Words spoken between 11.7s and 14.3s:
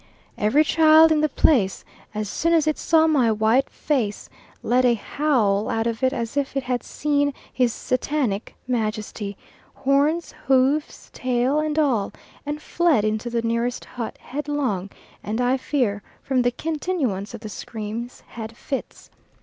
all, and fled into the nearest hut,